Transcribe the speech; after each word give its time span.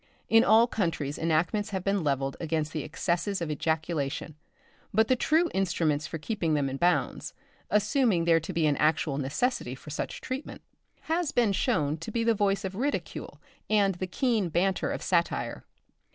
In 0.29 0.43
all 0.43 0.65
countries 0.65 1.19
enactments 1.19 1.69
have 1.69 1.83
been 1.83 2.03
levelled 2.03 2.35
against 2.39 2.73
the 2.73 2.81
excesses 2.83 3.39
of 3.39 3.51
ejaculation, 3.51 4.33
but 4.91 5.09
the 5.09 5.15
true 5.15 5.47
instruments 5.53 6.07
for 6.07 6.17
keeping 6.17 6.55
them 6.55 6.71
in 6.71 6.77
bounds, 6.77 7.35
assuming 7.69 8.25
there 8.25 8.39
to 8.39 8.51
be 8.51 8.65
an 8.65 8.77
actual 8.77 9.19
necessity 9.19 9.75
for 9.75 9.91
such 9.91 10.19
treatment, 10.19 10.63
has 11.01 11.31
been 11.31 11.53
shown 11.53 11.97
to 11.97 12.09
be 12.09 12.23
the 12.23 12.33
voice 12.33 12.65
of 12.65 12.73
ridicule 12.73 13.39
and 13.69 13.93
the 13.93 14.07
keen 14.07 14.49
banter 14.49 14.89
of 14.91 15.03
satire. 15.03 15.65